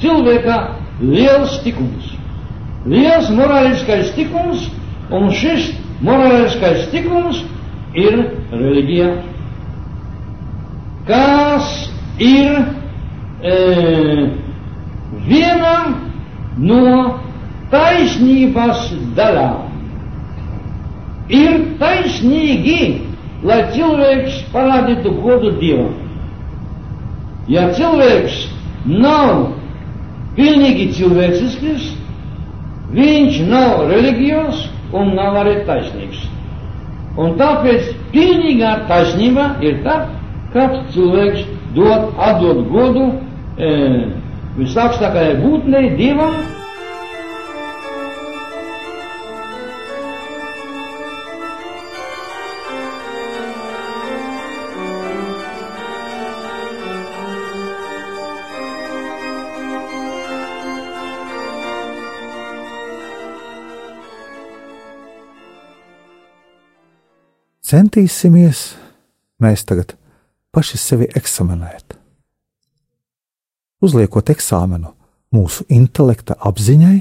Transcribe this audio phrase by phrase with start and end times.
[0.00, 0.56] cilvēkā
[1.00, 2.12] liels tikums.
[2.86, 4.68] Liels morāliskais tikums,
[5.10, 5.72] un šis
[6.06, 7.42] morāliskais tikums
[7.96, 8.18] ir
[8.52, 9.10] reliģija.
[11.06, 11.70] Kas
[12.22, 12.58] ir
[13.42, 13.56] e,
[15.26, 15.74] viena
[16.58, 17.20] no
[17.70, 18.88] taisnības
[19.18, 19.62] daļām.
[21.36, 22.80] Ir taisnīgi,
[23.46, 25.94] lai cilvēks parādītu godu Dievam.
[27.50, 28.44] Ja cilvēks
[28.86, 29.48] nav
[30.36, 31.90] pilnīgi cilvēcisks,
[32.96, 36.24] viņš nav reliģijos un nav arī taisnīgs.
[37.16, 39.96] Un tāpēc pilnīgā taisnība ir tā,
[40.52, 43.06] kad cilvēks dod, atdod godu
[43.56, 43.70] e,
[44.58, 46.36] visaugstākajai būtnei, Dievam.
[67.66, 68.76] Centīsimies
[69.42, 69.96] mēs tagad
[70.54, 71.96] paši sevi eksaminēt.
[73.82, 74.92] Uzliekot eksāmenu
[75.34, 77.00] mūsu intelekta apziņai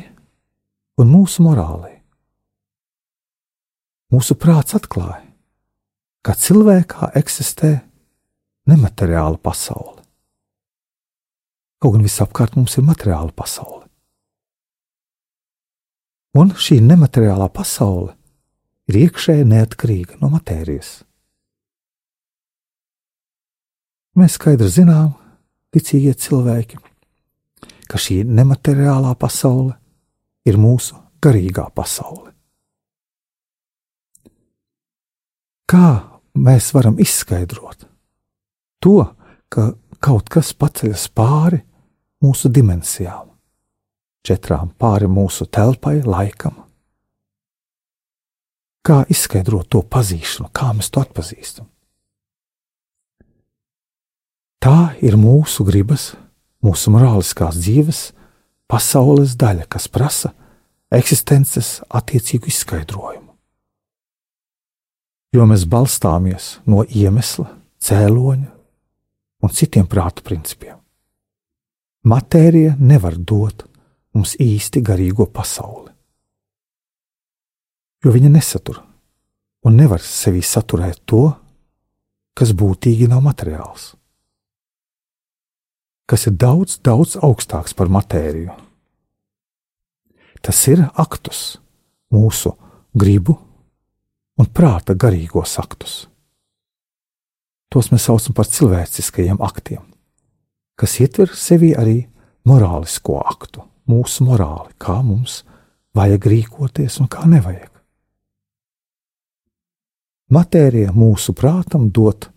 [1.03, 1.99] un mūsu morālei.
[4.09, 5.21] Mūsu prāts atklāja,
[6.25, 7.75] ka cilvēkā eksistē
[8.65, 10.01] nemateriāla pasaule.
[11.77, 13.85] Kaut gan visapkārt mums ir materiāla pasaule.
[16.33, 18.15] Un šī nemateriālā pasaule
[18.89, 20.99] ir iekšēji neatkarīga no matērijas.
[24.15, 25.11] Mēs skaidri zinām,
[25.75, 26.79] ticīgie cilvēki,
[27.91, 29.75] ka šī nemateriālā pasaule
[30.47, 32.31] ir mūsu garīgā pasaule.
[35.65, 35.89] Kā
[36.37, 37.87] mēs varam izskaidrot
[38.79, 38.99] to,
[39.49, 41.59] ka kaut kas paceļas pāri
[42.23, 43.31] mūsu dimensijām,
[44.25, 46.64] četrām pāri mūsu telpai, laikam?
[48.85, 51.65] Kā izskaidrot to pazīšanu, kā mēs to atpazīstam?
[54.61, 56.11] Tā ir mūsu gribas,
[56.65, 58.01] mūsu morāliskās dzīves,
[58.69, 60.33] pasaules daļa, kas prasa
[60.93, 63.33] eksistences attiecīgu izskaidrojumu.
[65.33, 67.49] Jo mēs balstāmies no iemesla,
[67.81, 68.51] cēloņa
[69.45, 70.77] un citiem prātu principiem.
[72.05, 73.65] Matērija nevar dot
[74.13, 75.94] mums īsti garīgo pasauli
[78.05, 78.83] jo viņa nesatur
[79.65, 81.31] un nevar sevī saturēt to,
[82.37, 83.95] kas būtīgi nav materiāls,
[86.05, 88.53] kas ir daudz, daudz augstāks par matēriju.
[90.45, 91.57] Tas ir aktus,
[92.13, 92.53] mūsu
[92.93, 93.39] gribu
[94.37, 96.03] un prāta garīgos aktus.
[97.73, 99.81] Tos mēs saucam par cilvēciskajiem aktiem,
[100.77, 102.03] kas ietver sevī arī
[102.45, 105.41] morālisko aktu, mūsu morāli, kā mums
[105.97, 107.74] vajag rīkoties un kā nevajag.
[110.35, 112.27] Matērija mūsu prātam dod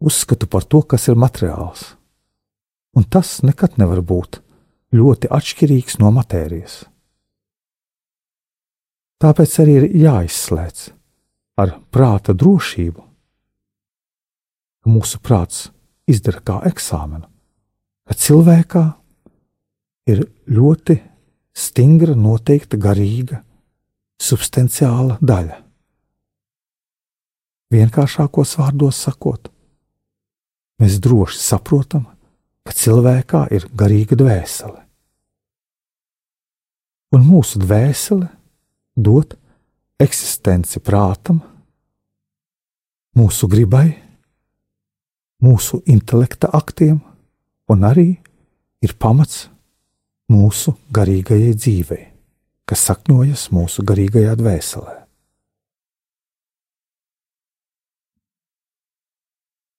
[0.00, 1.94] uzskatu par to, kas ir materiāls,
[2.96, 4.40] un tas nekad nevar būt
[4.96, 6.82] ļoti atšķirīgs no matērijas.
[9.20, 10.82] Tāpēc arī ir jāizslēdz
[11.60, 13.04] ar prāta drošību,
[14.80, 15.68] ka mūsu prāts
[16.10, 17.28] izdara kā eksāmenu,
[18.08, 18.84] ka cilvēkā
[20.12, 20.98] ir ļoti
[21.56, 23.44] stingra, noteikta garīga,
[24.20, 25.60] substanciāla daļa
[27.70, 29.46] Vienkāršākos vārdos sakot,
[30.82, 32.08] mēs droši saprotam,
[32.66, 34.80] ka cilvēkā ir garīga dvēsele.
[37.14, 38.26] Un mūsu dvēsele
[38.98, 39.36] dod
[40.02, 41.40] eksistenci prātam,
[43.18, 43.88] mūsu gribai,
[45.42, 47.00] mūsu intelekta aktiem,
[47.70, 48.08] un arī
[48.82, 49.44] ir pamats
[50.30, 52.06] mūsu garīgajai dzīvei,
[52.66, 54.99] kas sakņojas mūsu garīgajā dvēselē.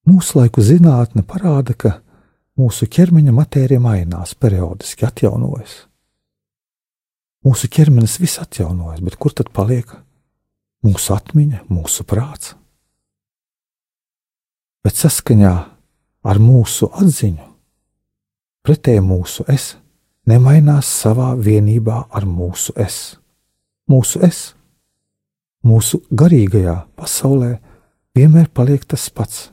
[0.10, 2.00] Mūsdienu zinātne parāda, ka
[2.58, 5.86] mūsu ķermeņa matērija mainās, periodiski atjaunojas.
[7.46, 9.94] Mūsu ķermenis viss atjaunojas, bet kur tad paliek
[10.86, 12.56] mūsu atmiņa, mūsu prāts?
[14.82, 15.56] Bet saskaņā
[16.26, 17.52] ar mūsu atziņu
[18.62, 19.72] Pretēji mūsu es
[20.30, 22.98] nemainās savā vienībā ar mūsu es.
[23.90, 24.42] Mūsu es,
[25.66, 27.56] mūsu garīgajā pasaulē,
[28.14, 29.51] vienmēr paliek tas pats.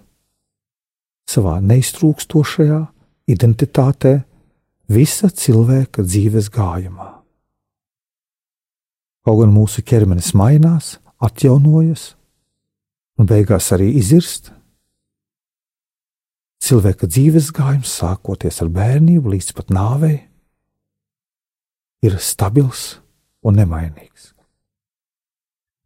[1.28, 2.80] Savā neiztrūkstošajā
[3.28, 4.14] identitātē,
[4.88, 7.10] visa cilvēka dzīves gājumā.
[9.28, 12.14] Kaut gan mūsu ķermenis mainās, atjaunojas
[13.20, 14.52] un beigās arī izirst,
[16.64, 20.16] cilvēka dzīves gājums, sākoties ar bērnību līdz pat nāvei,
[22.04, 23.02] ir stabils
[23.44, 24.32] un nemainīgs.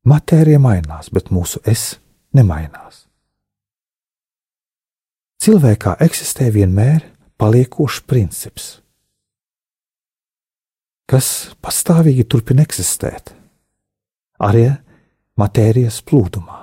[0.09, 1.97] Matērija mainās, bet mūsu es
[2.35, 3.07] nemainās.
[5.43, 7.01] Cilvēkā eksistē vienmēr
[7.43, 8.67] paliekošs princips,
[11.11, 13.33] kas pastāvīgi turpina eksistēt,
[14.39, 14.69] arī
[15.43, 16.62] matērijas plūdumā.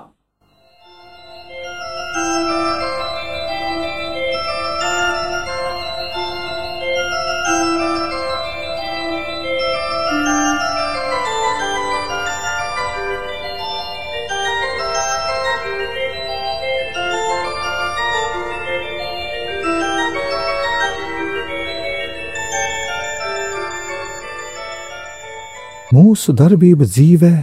[26.10, 27.34] Mūsu darbība dzīvē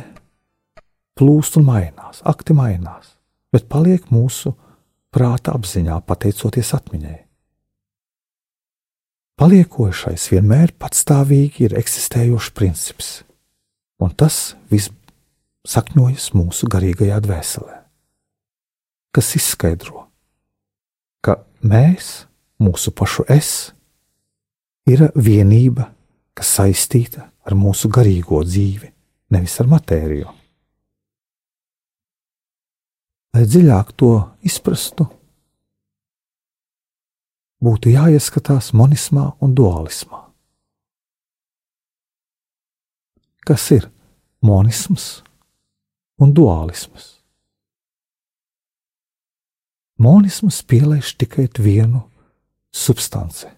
[1.15, 3.13] plūst un mainās, akti mainās,
[3.53, 4.51] bet paliek mūsu
[5.13, 7.15] prāta apziņā, pateicoties atmiņai.
[9.39, 13.11] Paliekošais vienmēr patstāvīgi ir eksistējošs princips,
[14.03, 14.91] un tas viss
[15.63, 17.79] sakņojas mūsu garīgajā dvēselē,
[19.15, 20.09] kas izskaidro,
[21.23, 22.25] ka mēs,
[22.59, 23.53] mūsu pašu es,
[24.91, 25.87] ir vienība,
[26.35, 28.89] kas saistīta ar mūsu garīgo dzīvi,
[29.31, 30.33] nevis ar matēriju.
[33.37, 34.11] Lai dziļāk to
[34.47, 35.05] izprastu,
[37.63, 40.23] būtu jāieskatās monismā un dualismā.
[43.47, 43.87] Kas ir
[44.43, 45.21] monisms
[46.19, 47.13] un dualisms?
[50.03, 52.03] Monisms pielaiž tikai vienu
[52.75, 53.56] substanci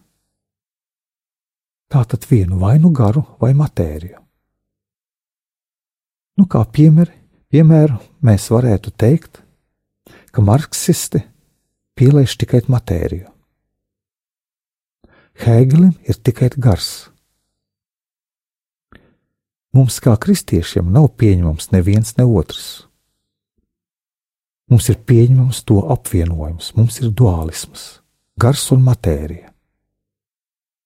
[1.89, 4.19] tātad vienu vai nu garu vai matēriju.
[6.39, 7.11] Nu, kā piemēri,
[7.51, 9.41] piemēru mēs varētu teikt,
[10.31, 11.23] ka marksisti
[11.99, 13.27] pieliež tikai matēriju.
[15.39, 17.09] Hēgelim ir tikai gars.
[19.75, 22.87] Mums, kā kristiešiem, nav pieņemams neviens ne otrs.
[24.69, 27.85] Mums ir pieņemams to apvienojums, mums ir dualisms,
[28.39, 29.48] gars un matērija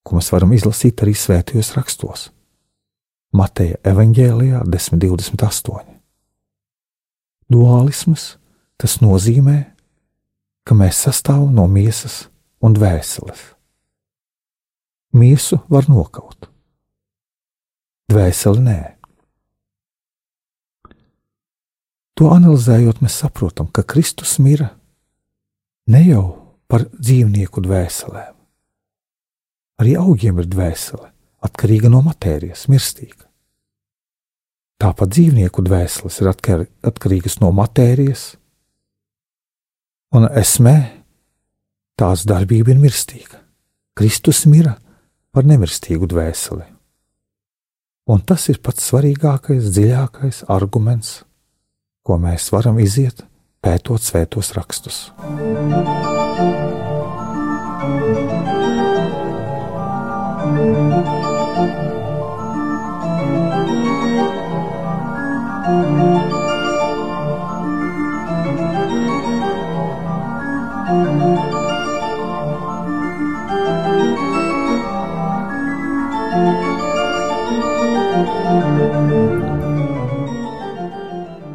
[0.03, 2.29] ko mēs varam izlasīt arī svētajos rakstos.
[3.33, 5.83] Mateja evanģēlijā 10.28.
[7.49, 8.27] Dualisms
[8.77, 9.57] tas nozīmē,
[10.63, 12.27] ka mēs sastāvam no miesas
[12.63, 13.41] un dvēseles.
[15.13, 16.47] Miesu var nokaut,
[18.09, 18.79] dvēseli nē.
[22.17, 24.71] To analizējot, mēs saprotam, ka Kristus mira
[25.89, 26.25] ne jau
[26.69, 28.32] par dzīvnieku dvēselēm,
[29.81, 31.09] Arī augiem ir dvēsele,
[31.43, 33.25] atkarīga no matērijas, mirstīga.
[34.83, 38.33] Tāpat dzīvnieku dvēseles ir atkar, atkarīgas no matērijas,
[40.13, 40.77] un esmē
[41.99, 43.39] tās darbība ir mirstīga.
[43.97, 44.75] Kristus mira
[45.33, 46.65] par nemirstīgu dvēseli.
[48.13, 51.21] Un tas ir pats svarīgākais, dziļākais arguments,
[52.03, 53.23] ko mēs varam iziet
[53.63, 55.05] pētot svētos rakstus.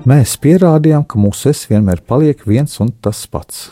[0.08, 3.70] Mēs pierādījām, ka mūsu es vienmēr paliek viens un tas pats.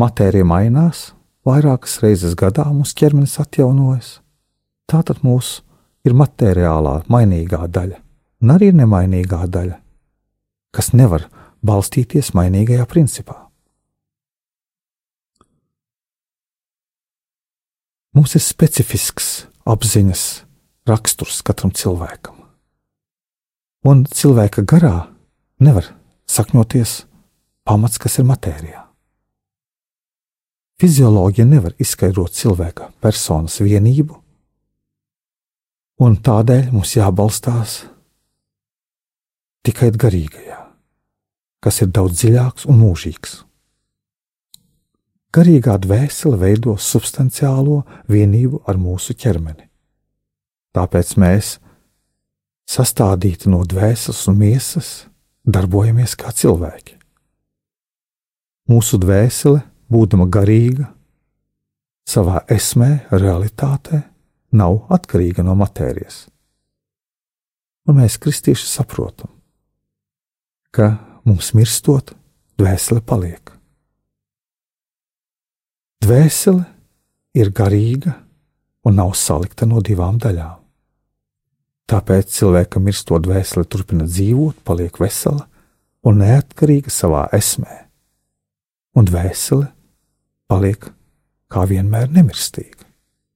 [0.00, 1.10] Matērija mainās,
[1.46, 4.18] vairākas reizes gadā mūsu ķermenis atjaunojas.
[4.90, 5.62] Tātad mūsu
[6.04, 8.00] ir materiālā mainīgā daļa,
[8.42, 9.78] un arī nemainīgā daļa,
[10.74, 11.28] kas nevar
[11.62, 13.36] balstīties mainīgajā principā.
[18.16, 19.30] Mums ir specifisks
[19.70, 20.24] apziņas
[20.90, 22.34] raksturs katram cilvēkam.
[23.86, 25.06] Un cilvēka garā
[25.62, 25.86] nevar
[26.28, 27.04] sakņoties
[27.64, 28.89] pamats, kas ir matērijā.
[30.80, 34.14] Fizioloģija nevar izskaidrot cilvēka personas vienību,
[36.00, 37.74] un tādēļ mums jābalstās
[39.66, 40.56] tikai garīgajā,
[41.60, 43.34] kas ir daudz dziļāks un mūžīgs.
[45.36, 49.68] Garīgā dvēsele veido substanciālo vienību ar mūsu ķermeni.
[50.74, 51.58] Tāpēc mēs,
[52.70, 54.88] sastādīti no dvēseles un miesas,
[55.44, 56.96] darbojamies kā cilvēki.
[58.70, 60.88] Mūsu dvēsele, būdama garīga,
[62.08, 64.02] savā esmē, realitātē,
[64.56, 66.24] nav atkarīga no matērijas.
[67.88, 69.30] Un mēs, kristieši, saprotam,
[70.74, 70.92] ka
[71.26, 72.12] mums mirstot,
[72.60, 73.52] dvēsele paliek.
[76.00, 76.64] Dvēsele
[77.36, 78.14] ir garīga
[78.86, 80.56] un nav salikta no divām daļām.
[81.90, 85.48] Tāpēc cilvēkam mirstot dvēsele turpina dzīvot, paliek vesela
[86.06, 87.74] un neatkarīga savā esmē,
[88.94, 89.66] un dvēsele
[90.50, 90.90] paliek
[91.50, 92.84] kā vienmēr nemirstīga,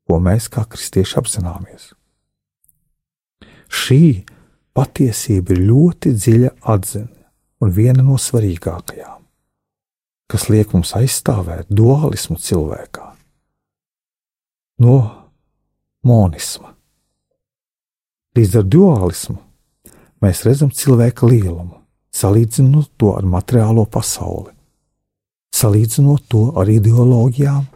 [0.06, 1.92] ko mēs kā kristieši apzināmies.
[3.70, 4.02] Šī
[4.74, 7.26] patiesība ir ļoti dziļa atziņa
[7.64, 9.14] un viena no svarīgākajām
[10.30, 13.10] kas liek mums aizstāvēt dualismu cilvēkā.
[14.82, 14.96] No
[16.04, 16.72] monisma.
[18.34, 19.38] Līdz ar dualismu
[20.24, 21.78] mēs redzam cilvēka lielumu,
[22.14, 24.53] salīdzinot to ar materiālo pasauli,
[25.54, 27.66] salīdzinot to ar ideoloģijām,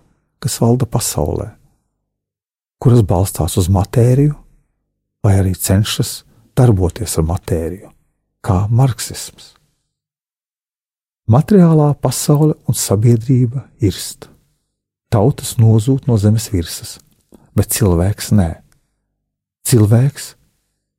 [0.43, 1.51] kas valda pasaulē,
[2.83, 4.35] kuras balstās uz matēriju,
[5.25, 6.23] vai arī cenšas
[6.59, 7.91] darboties ar matēriju,
[8.43, 9.55] kā marksisms.
[11.29, 14.31] Materiālā pasaule un sabiedrība irst.
[15.13, 16.97] Tautas nozūd no zemes virsmas,
[17.57, 18.49] bet cilvēks nē.
[19.69, 20.33] Cilvēks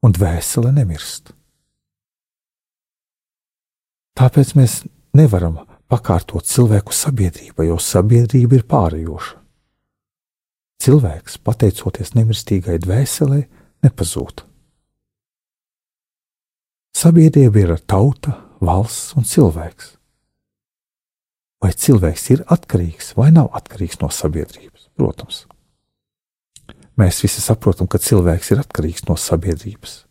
[0.05, 1.33] un dvēsele nemirst.
[4.19, 4.83] Tāpēc mēs
[5.17, 5.57] nevaram
[5.89, 9.37] pakārtot cilvēku sabiedrībai, jo sabiedrība ir pārējoša.
[10.79, 13.43] Cilvēks, pateicoties nemirstīgai dvēselē,
[13.83, 14.45] nepazūd.
[16.95, 19.95] Sabiedrība ir tauta, valsts un cilvēks
[21.59, 24.87] vai cilvēks ir atkarīgs vai nav atkarīgs no sabiedrības.
[24.99, 25.43] Protams,
[26.99, 30.03] mēs visi saprotam, ka cilvēks ir atkarīgs no sabiedrības.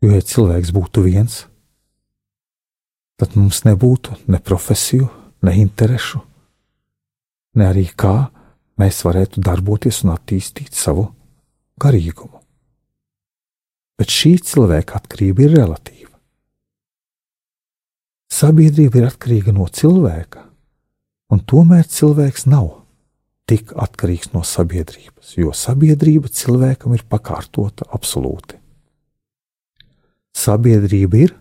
[0.00, 1.44] Jo, ja cilvēks būtu viens,
[3.20, 5.08] tad mums nebūtu ne profesiju,
[5.44, 6.20] ne interešu,
[7.60, 8.30] ne arī kā
[8.80, 11.10] mēs varētu darboties un attīstīt savu
[11.80, 12.40] garīgumu.
[14.00, 16.14] Bet šī cilvēka atkarība ir relatīva.
[18.32, 20.46] Sabiedrība ir atkarīga no cilvēka,
[21.34, 22.70] un tomēr cilvēks nav
[23.50, 28.56] tik atkarīgs no sabiedrības, jo sabiedrība cilvēkam ir pakārtota absolūti.
[30.40, 31.34] Sabiedrība ir,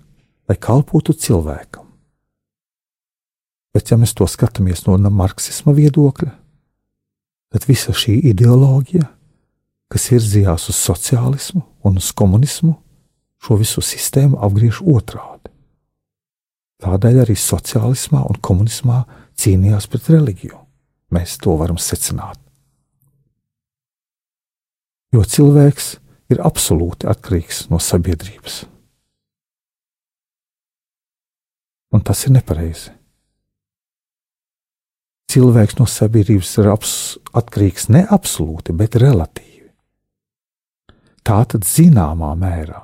[0.50, 1.86] lai kalpotu cilvēkam.
[3.74, 6.32] Bet, ja mēs to skatāmies no marksisma viedokļa,
[7.54, 9.06] tad visa šī ideoloģija,
[9.90, 12.74] kas virzījās uz sociālismu un uz komunismu,
[13.40, 15.54] šo visu sistēmu apgriež otrādi.
[16.80, 19.04] Tādēļ arī sociālismā un komunismā
[19.40, 20.60] cīnījās pret reliģiju.
[21.14, 22.40] Mēs to varam secināt.
[25.14, 25.96] Jo cilvēks
[26.30, 28.62] ir absolūti atkarīgs no sabiedrības.
[31.94, 32.94] Un tas ir nepareizi.
[35.30, 39.70] Cilvēks no sabiedrības ir atkarīgs ne absolūti, bet relatīvi.
[41.22, 42.82] Tā tad zināmā mērā,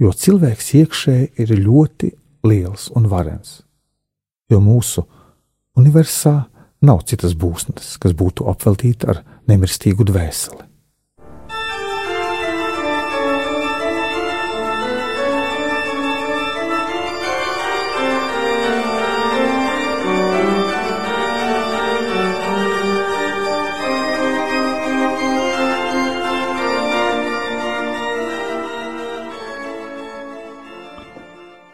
[0.00, 2.10] jo cilvēks iekšēji ir ļoti
[2.44, 3.62] liels un varens,
[4.52, 5.06] jo mūsu
[5.80, 6.36] universā
[6.84, 10.65] nav citas būsnes, kas būtu apveltīta ar nemirstīgu dvēseli.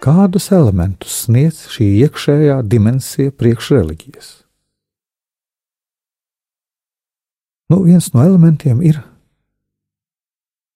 [0.03, 4.33] Kādus elementus sniedz šī iekšējā dimensija priekšreliģijas?
[7.71, 8.99] Nu, viens no elementiem ir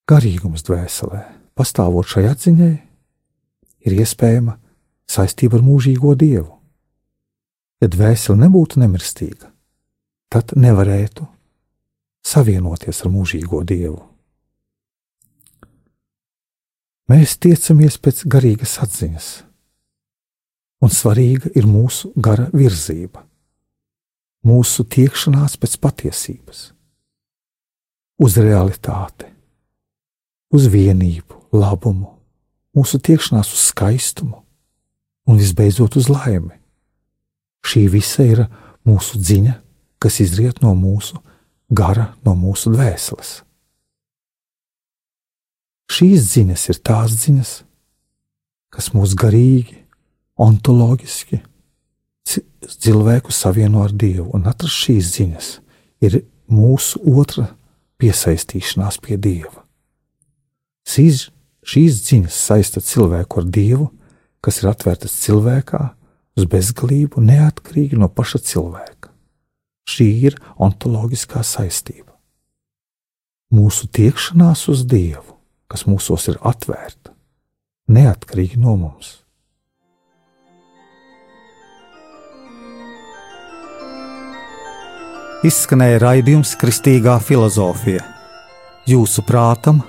[0.07, 1.25] garīgums dvēselē.
[1.59, 2.73] Pastāvot šai atziņai,
[3.89, 4.55] ir iespējama
[5.11, 6.53] saistība ar mūžīgo dievu.
[7.83, 9.51] Ja dvēsele nebūtu nemirstīga,
[10.33, 11.27] tad nevarētu
[12.27, 13.99] savienoties ar mūžīgo dievu.
[17.07, 19.27] Mēs tiecamies pēc garīgas atziņas,
[20.83, 23.23] un svarīga ir mūsu gara virzība,
[24.43, 26.65] mūsu tiekšanās pēc patiesības,
[28.19, 29.31] uz realitāti,
[30.51, 32.11] uz vienību, labumu,
[32.75, 34.43] mūsu tiekšanās uz skaistumu.
[35.27, 36.55] Un visbeidzot uz laimi.
[37.67, 38.45] Šī visa ir
[38.87, 39.57] mūsu dziņa,
[39.99, 41.19] kas izriet no mūsu
[41.67, 43.41] gara, no mūsu dvēseles.
[45.93, 47.53] Šīs ziņas ir tās ziņas,
[48.75, 49.79] kas mūs garīgi,
[50.37, 51.41] ontoloģiski,
[52.67, 55.51] cilvēku savieno ar Dievu, un atrast šīs ziņas
[56.05, 56.19] ir
[56.51, 57.49] mūsu otra
[58.03, 59.63] piesaistīšanās pie Dieva.
[60.87, 61.29] Šīs,
[61.67, 63.91] šīs ziņas saista cilvēku ar Dievu,
[64.45, 65.83] kas ir atvērtas cilvēkā
[66.37, 69.11] uz bezgalību, neatkarīgi no paša cilvēka.
[69.87, 72.13] Šī ir ontoloģiskā saistība.
[73.55, 75.36] Mūsu tiekšanās uz Dievu,
[75.71, 77.15] kas mūsos ir atvērta,
[77.89, 79.17] neatkarīgi no mums.
[85.47, 88.03] Izskanēja raidījums Kristīgā filozofija.
[88.89, 89.83] Jūsu prātam,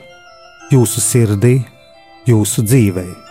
[0.73, 1.55] jūsu sirdī,
[2.29, 3.26] jūsu dzīvēm